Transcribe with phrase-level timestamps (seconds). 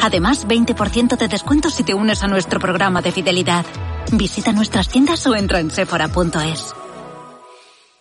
[0.00, 3.64] Además, 20% de descuento si te unes a nuestro programa de fidelidad.
[4.12, 6.74] Visita nuestras tiendas o entra en sephora.es.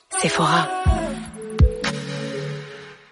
[0.09, 0.83] Sephora.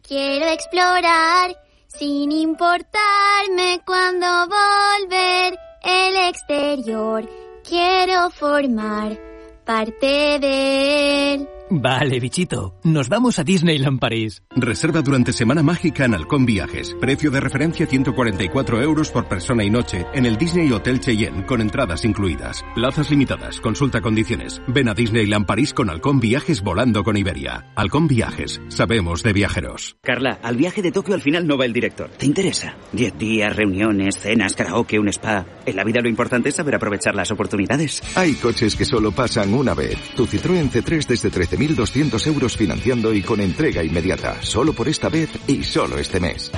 [0.08, 1.56] Quiero explorar
[1.88, 7.30] sin importarme cuando volver el exterior.
[7.68, 9.18] Quiero formar
[9.66, 11.55] parte de él.
[11.70, 12.76] Vale, bichito.
[12.84, 14.44] Nos vamos a Disneyland París.
[14.56, 16.96] Reserva durante Semana Mágica en Halcón Viajes.
[17.02, 21.62] Precio de referencia 144 euros por persona y noche en el Disney Hotel Cheyenne con
[21.62, 22.64] entradas incluidas.
[22.76, 23.60] Plazas limitadas.
[23.60, 24.62] Consulta condiciones.
[24.68, 27.72] Ven a Disneyland París con Halcón Viajes volando con Iberia.
[27.76, 28.62] Halcón Viajes.
[28.68, 29.98] Sabemos de viajeros.
[30.04, 32.12] Carla, al viaje de Tokio al final no va el director.
[32.12, 32.76] ¿Te interesa?
[32.92, 35.46] Diez días, reuniones, cenas, karaoke, un spa.
[35.66, 38.04] En la vida lo importante es saber aprovechar las oportunidades.
[38.16, 39.98] Hay coches que solo pasan una vez.
[40.16, 44.42] Tu Citroën C3 desde 13 1.200 euros financiando y con entrega inmediata.
[44.42, 46.52] Solo por esta vez y solo este mes.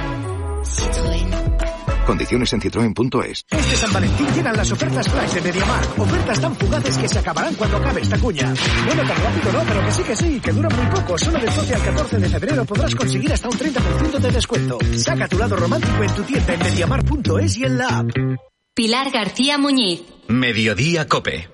[2.08, 3.46] Condiciones en citroen.es.
[3.52, 6.00] Este San Valentín llegan las ofertas flash de MediaMark.
[6.00, 8.54] Ofertas tan fugaces que se acabarán cuando acabe esta cuña.
[8.86, 11.18] Bueno, tan rápido no, pero que sí que sí, que dura muy poco.
[11.18, 14.78] Solo del 12 al 14 de febrero podrás conseguir hasta un 30% de descuento.
[14.96, 18.10] Saca tu lado romántico en tu tienda en MediaMark.es y en la app.
[18.74, 20.04] Pilar García Muñiz.
[20.30, 21.50] Mediodía Cope.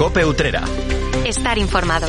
[0.00, 0.62] Cope Utrera.
[1.26, 2.06] Estar informado.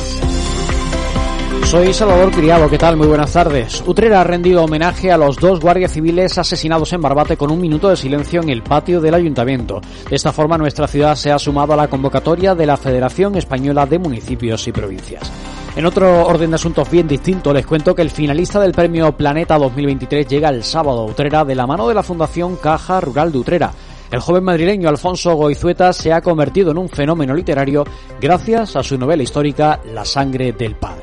[1.66, 2.96] Soy Salvador Criado, ¿qué tal?
[2.96, 3.84] Muy buenas tardes.
[3.86, 7.90] Utrera ha rendido homenaje a los dos guardias civiles asesinados en Barbate con un minuto
[7.90, 9.82] de silencio en el patio del ayuntamiento.
[10.08, 13.84] De esta forma, nuestra ciudad se ha sumado a la convocatoria de la Federación Española
[13.84, 15.30] de Municipios y Provincias.
[15.76, 19.58] En otro orden de asuntos bien distinto, les cuento que el finalista del premio Planeta
[19.58, 23.38] 2023 llega el sábado a Utrera de la mano de la Fundación Caja Rural de
[23.38, 23.72] Utrera.
[24.12, 27.82] El joven madrileño Alfonso Goizueta se ha convertido en un fenómeno literario
[28.20, 31.01] gracias a su novela histórica La sangre del padre.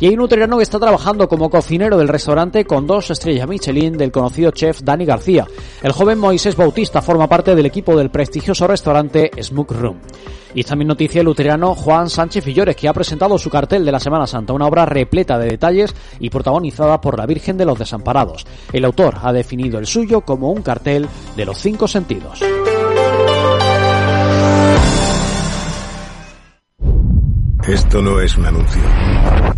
[0.00, 3.96] Y hay un utrerano que está trabajando como cocinero del restaurante con dos estrellas Michelin
[3.96, 5.46] del conocido chef Dani García.
[5.82, 9.98] El joven Moisés Bautista forma parte del equipo del prestigioso restaurante Smoke Room.
[10.54, 14.00] Y también noticia el luterano Juan Sánchez Fillores, que ha presentado su cartel de la
[14.00, 18.46] Semana Santa, una obra repleta de detalles y protagonizada por la Virgen de los Desamparados.
[18.72, 22.40] El autor ha definido el suyo como un cartel de los cinco sentidos.
[27.66, 29.57] Esto no es un anuncio.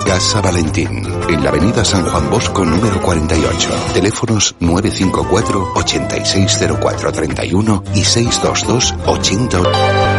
[0.05, 3.69] Casa Valentín, en la avenida San Juan Bosco número 48.
[3.93, 10.10] Teléfonos 954 860431 y 622 80.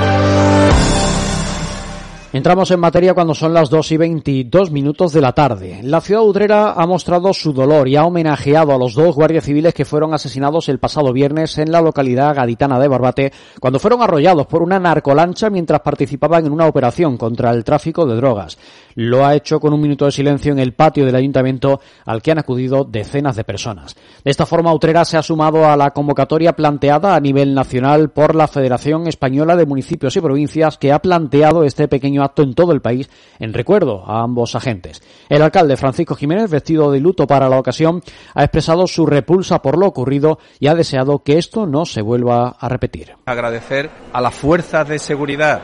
[2.34, 5.80] Entramos en materia cuando son las 2 y 22 minutos de la tarde.
[5.82, 9.74] La ciudad utrera ha mostrado su dolor y ha homenajeado a los dos guardias civiles
[9.74, 14.46] que fueron asesinados el pasado viernes en la localidad gaditana de Barbate cuando fueron arrollados
[14.46, 18.56] por una narcolancha mientras participaban en una operación contra el tráfico de drogas.
[18.94, 22.30] Lo ha hecho con un minuto de silencio en el patio del ayuntamiento al que
[22.30, 23.94] han acudido decenas de personas.
[24.24, 28.34] De esta forma, Utrera se ha sumado a la convocatoria planteada a nivel nacional por
[28.34, 32.72] la Federación Española de Municipios y Provincias que ha planteado este pequeño acto en todo
[32.72, 35.02] el país en recuerdo a ambos agentes.
[35.28, 38.02] El alcalde Francisco Jiménez, vestido de luto para la ocasión,
[38.34, 42.56] ha expresado su repulsa por lo ocurrido y ha deseado que esto no se vuelva
[42.58, 43.14] a repetir.
[43.26, 45.62] Agradecer a las fuerzas de seguridad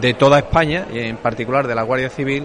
[0.00, 2.44] de toda España, y en particular de la Guardia Civil,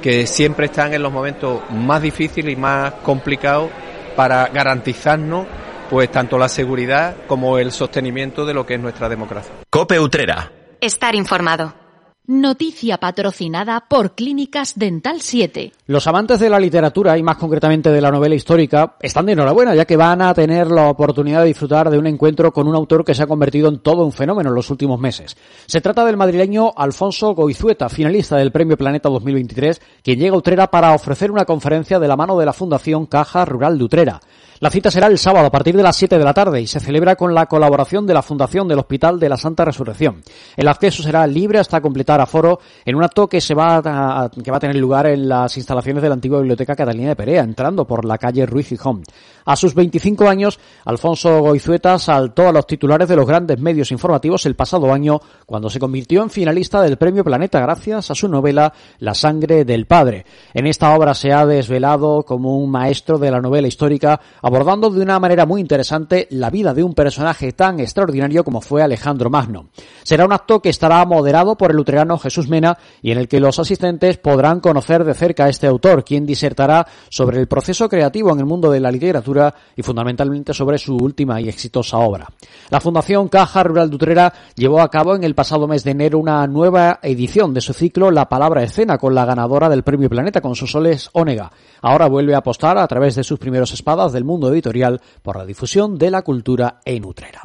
[0.00, 3.70] que siempre están en los momentos más difíciles y más complicados
[4.14, 5.46] para garantizarnos
[5.90, 9.52] pues tanto la seguridad como el sostenimiento de lo que es nuestra democracia.
[9.70, 10.50] Cope Utrera.
[10.80, 11.83] Estar informado.
[12.26, 15.72] Noticia patrocinada por Clínicas Dental 7.
[15.88, 19.74] Los amantes de la literatura y más concretamente de la novela histórica están de enhorabuena
[19.74, 23.04] ya que van a tener la oportunidad de disfrutar de un encuentro con un autor
[23.04, 25.36] que se ha convertido en todo un fenómeno en los últimos meses.
[25.66, 30.70] Se trata del madrileño Alfonso Goizueta, finalista del Premio Planeta 2023, quien llega a Utrera
[30.70, 34.20] para ofrecer una conferencia de la mano de la Fundación Caja Rural de Utrera.
[34.60, 36.78] La cita será el sábado a partir de las 7 de la tarde y se
[36.78, 40.22] celebra con la colaboración de la Fundación del Hospital de la Santa Resurrección.
[40.56, 44.50] El acceso será libre hasta completar aforo en un acto que se va a, que
[44.50, 47.84] va a tener lugar en las instalaciones de la antigua Biblioteca Catalina de Perea, entrando
[47.84, 49.02] por la calle Ruiz Gijón.
[49.46, 54.46] A sus 25 años, Alfonso Goizueta saltó a los titulares de los grandes medios informativos
[54.46, 58.72] el pasado año cuando se convirtió en finalista del Premio Planeta gracias a su novela
[59.00, 60.24] La sangre del padre.
[60.54, 65.00] En esta obra se ha desvelado como un maestro de la novela histórica abordando de
[65.00, 69.70] una manera muy interesante la vida de un personaje tan extraordinario como fue Alejandro Magno.
[70.02, 73.40] Será un acto que estará moderado por el luterano Jesús Mena y en el que
[73.40, 78.32] los asistentes podrán conocer de cerca a este autor, quien disertará sobre el proceso creativo
[78.32, 82.28] en el mundo de la literatura y fundamentalmente sobre su última y exitosa obra.
[82.68, 86.46] La Fundación Caja Rural de llevó a cabo en el pasado mes de enero una
[86.46, 90.54] nueva edición de su ciclo La Palabra Escena con la ganadora del Premio Planeta con
[90.54, 91.50] sus soles Onega.
[91.80, 95.46] Ahora vuelve a apostar a través de sus primeros espadas del mundo editorial por la
[95.46, 97.42] difusión de la cultura en Utrera.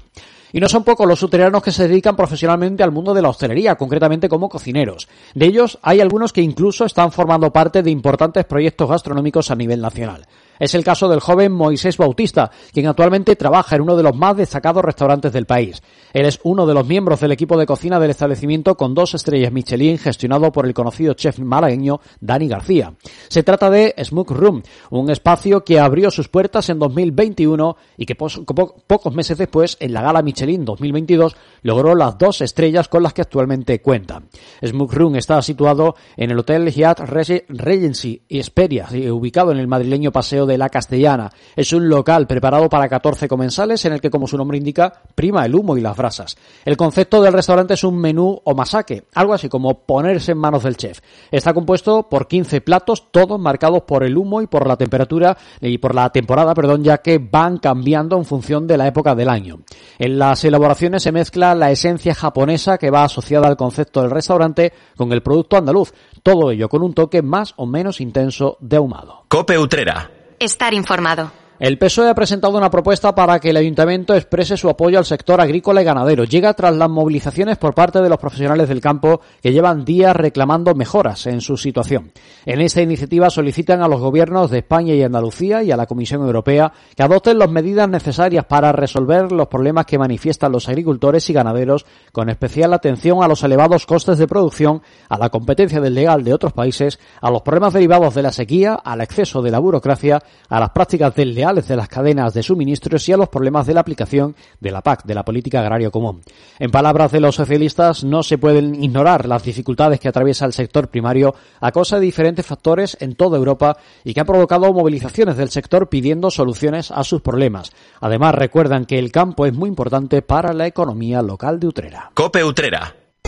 [0.52, 3.76] Y no son pocos los utreranos que se dedican profesionalmente al mundo de la hostelería,
[3.76, 5.08] concretamente como cocineros.
[5.36, 9.82] De ellos hay algunos que incluso están formando parte de importantes proyectos gastronómicos a nivel
[9.82, 10.26] nacional.
[10.60, 14.36] Es el caso del joven Moisés Bautista, quien actualmente trabaja en uno de los más
[14.36, 15.82] destacados restaurantes del país.
[16.14, 19.52] Él es uno de los miembros del equipo de cocina del establecimiento con dos estrellas
[19.52, 22.94] Michelin gestionado por el conocido chef malagueño Dani García.
[23.30, 28.16] Se trata de Smoke Room, un espacio que abrió sus puertas en 2021 y que
[28.16, 33.22] pocos meses después, en la gala Michelin 2022, logró las dos estrellas con las que
[33.22, 34.22] actualmente cuenta.
[34.66, 40.49] Smoke Room está situado en el Hotel Hyatt Regency Esperia, ubicado en el madrileño Paseo
[40.50, 41.32] de la Castellana.
[41.56, 45.46] Es un local preparado para 14 comensales en el que, como su nombre indica, prima
[45.46, 46.36] el humo y las brasas.
[46.66, 50.64] El concepto del restaurante es un menú o masaque, algo así como ponerse en manos
[50.64, 51.00] del chef.
[51.32, 55.78] Está compuesto por 15 platos, todos marcados por el humo y por la temperatura y
[55.78, 59.60] por la temporada, perdón, ya que van cambiando en función de la época del año.
[59.98, 64.74] En las elaboraciones se mezcla la esencia japonesa que va asociada al concepto del restaurante
[64.98, 65.94] con el producto andaluz,
[66.24, 69.24] todo ello con un toque más o menos intenso de ahumado.
[69.28, 70.19] Cope Utrera.
[70.40, 71.34] Estar informado.
[71.60, 75.42] El PSOE ha presentado una propuesta para que el ayuntamiento exprese su apoyo al sector
[75.42, 76.24] agrícola y ganadero.
[76.24, 80.74] Llega tras las movilizaciones por parte de los profesionales del campo que llevan días reclamando
[80.74, 82.14] mejoras en su situación.
[82.46, 86.22] En esta iniciativa solicitan a los gobiernos de España y Andalucía y a la Comisión
[86.22, 91.34] Europea que adopten las medidas necesarias para resolver los problemas que manifiestan los agricultores y
[91.34, 96.34] ganaderos, con especial atención a los elevados costes de producción, a la competencia desleal de
[96.34, 100.60] otros países, a los problemas derivados de la sequía, al exceso de la burocracia, a
[100.62, 101.14] las prácticas
[101.50, 104.82] desleales de las cadenas de suministros y a los problemas de la aplicación de la
[104.82, 106.22] PAC, de la Política Agraria Común.
[106.60, 110.90] En palabras de los socialistas, no se pueden ignorar las dificultades que atraviesa el sector
[110.90, 115.50] primario a causa de diferentes factores en toda Europa y que han provocado movilizaciones del
[115.50, 117.72] sector pidiendo soluciones a sus problemas.
[118.00, 122.12] Además, recuerdan que el campo es muy importante para la economía local de Utrera.
[122.14, 123.09] Cope Utrera.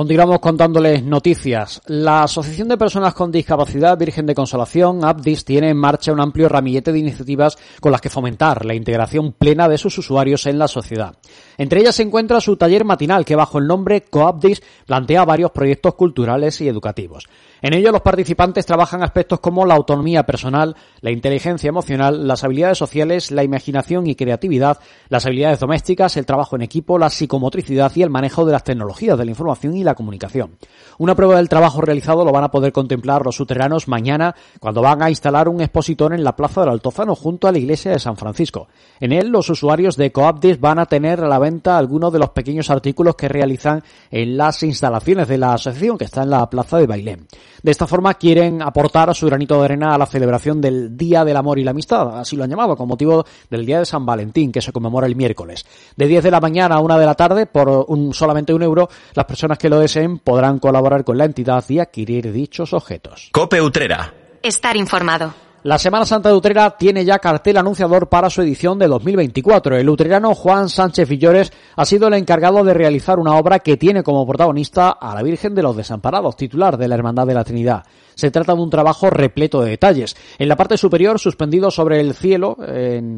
[0.00, 1.82] Continuamos contándoles noticias.
[1.84, 6.48] La Asociación de Personas con Discapacidad Virgen de Consolación, ABDIS, tiene en marcha un amplio
[6.48, 10.68] ramillete de iniciativas con las que fomentar la integración plena de sus usuarios en la
[10.68, 11.16] sociedad.
[11.60, 15.94] Entre ellas se encuentra su taller matinal que bajo el nombre COABDIS plantea varios proyectos
[15.94, 17.28] culturales y educativos.
[17.60, 22.78] En ello los participantes trabajan aspectos como la autonomía personal, la inteligencia emocional, las habilidades
[22.78, 24.78] sociales, la imaginación y creatividad,
[25.10, 29.18] las habilidades domésticas, el trabajo en equipo, la psicomotricidad y el manejo de las tecnologías
[29.18, 30.56] de la información y la comunicación.
[30.96, 35.02] Una prueba del trabajo realizado lo van a poder contemplar los uteranos mañana cuando van
[35.02, 38.16] a instalar un expositor en la Plaza del Altozano junto a la iglesia de San
[38.16, 38.68] Francisco.
[38.98, 43.16] En él los usuarios de Coapdis van a tener la algunos de los pequeños artículos
[43.16, 47.26] que realizan en las instalaciones de la asociación que está en la Plaza de Bailén.
[47.62, 51.36] De esta forma quieren aportar su granito de arena a la celebración del Día del
[51.36, 54.52] Amor y la Amistad, así lo han llamado, con motivo del Día de San Valentín,
[54.52, 55.66] que se conmemora el miércoles.
[55.96, 58.88] De 10 de la mañana a 1 de la tarde, por un, solamente un euro,
[59.14, 63.30] las personas que lo deseen podrán colaborar con la entidad y adquirir dichos objetos.
[63.32, 64.14] Cope Utrera.
[64.42, 65.49] Estar informado.
[65.62, 69.76] La Semana Santa de Utrera tiene ya cartel anunciador para su edición de 2024.
[69.76, 74.02] El utrerano Juan Sánchez Villores ha sido el encargado de realizar una obra que tiene
[74.02, 77.84] como protagonista a la Virgen de los Desamparados, titular de la Hermandad de la Trinidad.
[78.20, 80.14] Se trata de un trabajo repleto de detalles.
[80.38, 82.54] En la parte superior, suspendido sobre el cielo,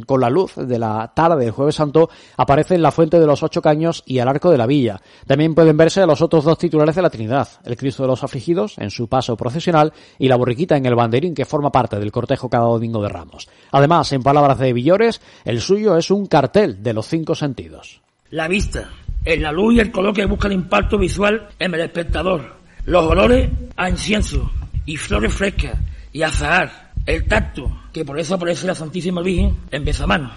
[0.07, 3.61] con la luz de la tarde del Jueves Santo, aparecen la Fuente de los Ocho
[3.61, 5.01] Caños y el Arco de la Villa.
[5.27, 8.79] También pueden verse los otros dos titulares de la Trinidad, el Cristo de los Afligidos
[8.79, 12.49] en su paso procesional y la borriquita en el banderín que forma parte del cortejo
[12.49, 13.49] cada domingo de Ramos.
[13.73, 18.03] Además, en palabras de Villores, el suyo es un cartel de los cinco sentidos.
[18.31, 18.89] La vista,
[19.25, 22.55] en la luz y el color que busca el impacto visual en el espectador.
[22.85, 24.51] Los olores a incienso,
[24.87, 25.79] y flores frescas
[26.13, 30.33] y azahar, el tacto, que por eso aparece la Santísima Virgen en Bezamano,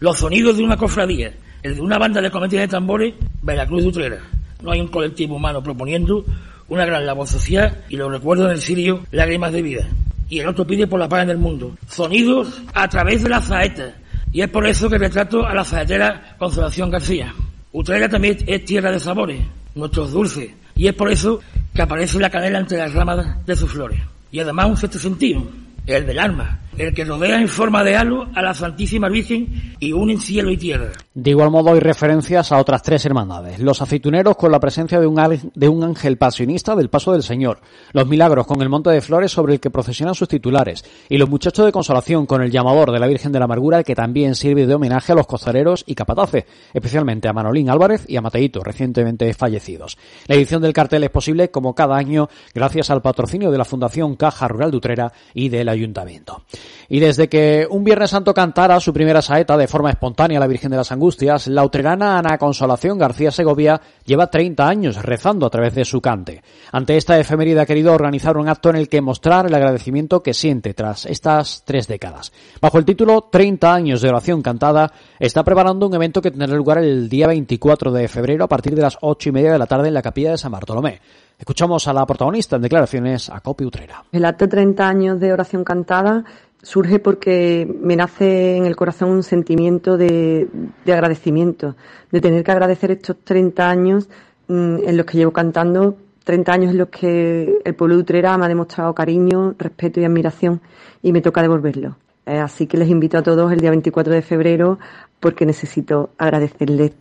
[0.00, 3.88] los sonidos de una cofradía, el de una banda de comedia de tambores, Veracruz de
[3.88, 4.18] Utrera.
[4.62, 6.24] No hay un colectivo humano proponiendo
[6.68, 9.88] una gran labor social y lo recuerdo en el sirio Lágrimas de Vida.
[10.28, 11.76] Y el otro pide por la paz en el mundo.
[11.88, 13.94] Sonidos a través de la saeta.
[14.32, 17.32] Y es por eso que retrato a la saetera Consolación García.
[17.72, 19.40] Utrera también es tierra de sabores,
[19.74, 21.40] nuestros dulces, y es por eso
[21.74, 24.00] que aparece la canela entre las ramas de sus flores.
[24.30, 25.42] Y además un sexto sentido,
[25.86, 29.92] el del alma, el que rodea en forma de halo a la Santísima Virgen y
[29.92, 30.92] une cielo y tierra.
[31.14, 33.58] De igual modo hay referencias a otras tres hermandades.
[33.58, 35.16] Los aceituneros con la presencia de un,
[35.54, 37.60] de un ángel pasionista del paso del Señor.
[37.92, 40.84] Los milagros con el monte de flores sobre el que procesionan sus titulares.
[41.08, 43.94] Y los muchachos de consolación con el llamador de la Virgen de la Amargura que
[43.94, 48.20] también sirve de homenaje a los costareros y capataces, especialmente a Manolín Álvarez y a
[48.20, 49.96] Mateito, recientemente fallecidos.
[50.26, 54.16] La edición del cartel es posible como cada año gracias al patrocinio de la Fundación
[54.16, 56.42] Caja Rural de Utrera y del Ayuntamiento.
[56.88, 60.46] Y desde que un Viernes Santo cantara su primera saeta de forma espontánea a la
[60.46, 65.50] Virgen de las Angustias, la utrerana Ana Consolación García Segovia lleva 30 años rezando a
[65.50, 66.42] través de su cante.
[66.72, 70.34] Ante esta efeméride ha querido organizar un acto en el que mostrar el agradecimiento que
[70.34, 72.32] siente tras estas tres décadas.
[72.60, 76.78] Bajo el título 30 años de oración cantada, está preparando un evento que tendrá lugar
[76.78, 79.88] el día 24 de febrero a partir de las 8 y media de la tarde
[79.88, 81.00] en la capilla de San Bartolomé.
[81.38, 84.04] Escuchamos a la protagonista en declaraciones a Copi Utrera.
[84.10, 86.24] El acto 30 años de oración cantada
[86.62, 90.48] surge porque me nace en el corazón un sentimiento de,
[90.86, 91.76] agradecimiento,
[92.10, 94.08] de tener que agradecer estos 30 años
[94.48, 98.36] mm, en los que llevo cantando, 30 años en los que el pueblo de Utrera
[98.38, 100.60] me ha demostrado cariño, respeto y admiración
[101.02, 101.96] y me toca devolverlo.
[102.24, 104.78] Eh, así que les invito a todos el día 24 de febrero
[105.20, 106.92] porque necesito agradecerles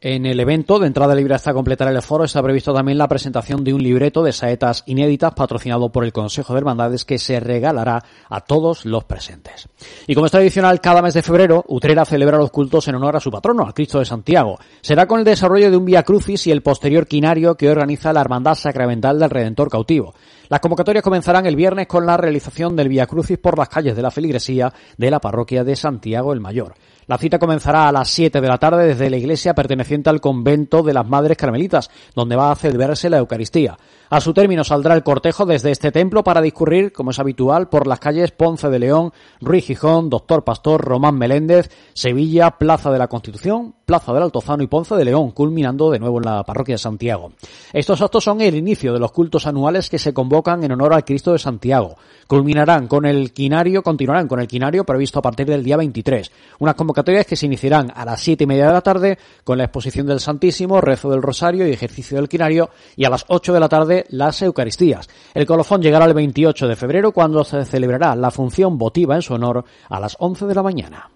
[0.00, 3.64] En el evento de entrada libre hasta completar el foro está previsto también la presentación
[3.64, 8.04] de un libreto de saetas inéditas patrocinado por el Consejo de Hermandades que se regalará
[8.28, 9.68] a todos los presentes.
[10.06, 13.20] Y como es tradicional, cada mes de febrero, Utrera celebra los cultos en honor a
[13.20, 14.58] su patrono, al Cristo de Santiago.
[14.80, 18.20] Será con el desarrollo de un Vía Crucis y el posterior quinario que organiza la
[18.20, 20.14] Hermandad Sacramental del Redentor Cautivo.
[20.48, 24.00] Las convocatorias comenzarán el viernes con la realización del Vía Crucis por las calles de
[24.00, 26.74] la feligresía de la parroquia de Santiago el Mayor.
[27.06, 30.82] La cita comenzará a las 7 de la tarde desde la iglesia perteneciente al convento
[30.82, 33.76] de las Madres Carmelitas, donde va a celebrarse la Eucaristía.
[34.10, 37.86] A su término saldrá el cortejo desde este templo para discurrir, como es habitual, por
[37.86, 43.08] las calles Ponce de León, Ruiz Gijón, Doctor Pastor, Román Meléndez, Sevilla, Plaza de la
[43.08, 46.78] Constitución, Plaza del Altozano y Ponce de León, culminando de nuevo en la parroquia de
[46.78, 47.32] Santiago.
[47.72, 51.04] Estos actos son el inicio de los cultos anuales que se convocan en honor al
[51.04, 51.96] Cristo de Santiago.
[52.26, 56.32] Culminarán con el quinario, continuarán con el quinario previsto a partir del día 23.
[56.60, 59.64] Unas convocatorias que se iniciarán a las siete y media de la tarde con la
[59.64, 63.60] exposición del Santísimo, rezo del Rosario y ejercicio del quinario y a las 8 de
[63.60, 65.08] la tarde las Eucaristías.
[65.34, 69.34] El colofón llegará el 28 de febrero cuando se celebrará la función votiva en su
[69.34, 71.10] honor a las 11 de la mañana.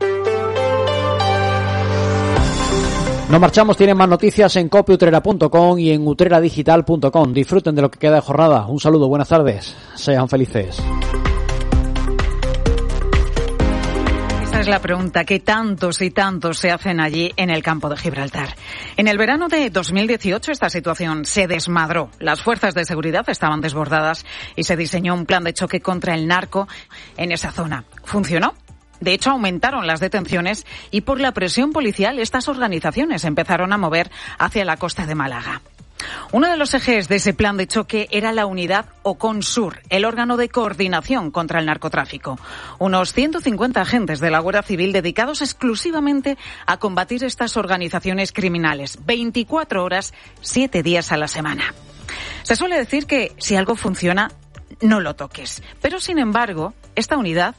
[3.32, 7.32] Nos marchamos, tienen más noticias en copiutrera.com y en utreradigital.com.
[7.32, 8.66] Disfruten de lo que queda de jornada.
[8.66, 9.74] Un saludo, buenas tardes.
[9.94, 10.82] Sean felices.
[14.62, 18.54] Es la pregunta que tantos y tantos se hacen allí en el campo de Gibraltar.
[18.96, 22.10] En el verano de 2018 esta situación se desmadró.
[22.20, 26.28] Las fuerzas de seguridad estaban desbordadas y se diseñó un plan de choque contra el
[26.28, 26.68] narco
[27.16, 27.86] en esa zona.
[28.04, 28.54] ¿Funcionó?
[29.00, 34.12] De hecho, aumentaron las detenciones y por la presión policial estas organizaciones empezaron a mover
[34.38, 35.60] hacia la costa de Málaga.
[36.32, 40.36] Uno de los ejes de ese plan de choque era la unidad OCONSUR, el órgano
[40.36, 42.38] de coordinación contra el narcotráfico.
[42.78, 49.84] Unos 150 agentes de la Guardia Civil dedicados exclusivamente a combatir estas organizaciones criminales, 24
[49.84, 51.74] horas, 7 días a la semana.
[52.42, 54.30] Se suele decir que si algo funciona,
[54.80, 55.62] no lo toques.
[55.80, 57.54] Pero, sin embargo, esta unidad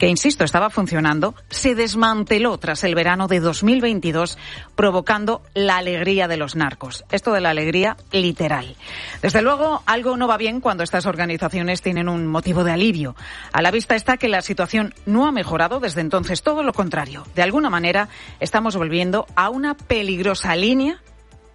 [0.00, 4.38] que, insisto, estaba funcionando, se desmanteló tras el verano de 2022,
[4.74, 7.04] provocando la alegría de los narcos.
[7.10, 8.76] Esto de la alegría literal.
[9.20, 13.14] Desde luego, algo no va bien cuando estas organizaciones tienen un motivo de alivio.
[13.52, 17.26] A la vista está que la situación no ha mejorado desde entonces, todo lo contrario.
[17.34, 18.08] De alguna manera,
[18.40, 21.02] estamos volviendo a una peligrosa línea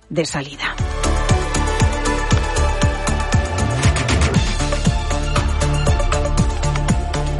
[0.10, 0.76] de salida.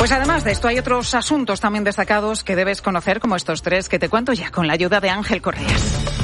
[0.06, 3.90] Pues además de esto hay otros asuntos también destacados que debes conocer, como estos tres
[3.90, 6.15] que te cuento ya con la ayuda de Ángel Correas.